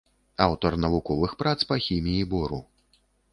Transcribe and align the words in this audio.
Аўтар 0.45 0.77
навуковых 0.85 1.35
прац 1.41 1.53
па 1.73 1.79
хіміі 1.85 2.23
бору. 2.33 2.59